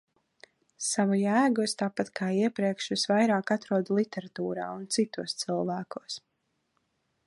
[0.85, 6.23] Savu jēgu es tāpat kā iepriekš visvairāk atrodu literatūrā un citos cilvēkos.